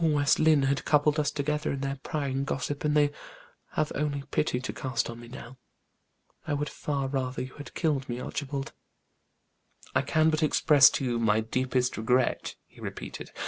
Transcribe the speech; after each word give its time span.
"All 0.03 0.09
West 0.09 0.39
Lynne 0.39 0.63
had 0.63 0.83
coupled 0.83 1.19
us 1.19 1.29
together 1.29 1.73
in 1.73 1.81
their 1.81 1.97
prying 2.01 2.43
gossip, 2.43 2.83
and 2.83 2.97
they 2.97 3.11
have 3.73 3.91
only 3.93 4.23
pity 4.31 4.59
to 4.59 4.73
cast 4.73 5.11
on 5.11 5.19
me 5.19 5.27
now. 5.27 5.59
I 6.47 6.55
would 6.55 6.69
far 6.69 7.07
rather 7.07 7.43
you 7.43 7.53
have 7.57 7.75
killed 7.75 8.09
me, 8.09 8.19
Archibald." 8.19 8.73
"I 9.93 10.01
can 10.01 10.31
but 10.31 10.41
express 10.41 10.89
to 10.89 11.05
you 11.05 11.19
my 11.19 11.41
deep 11.41 11.75
regret," 11.75 12.55
he 12.65 12.81
repeated. 12.81 13.29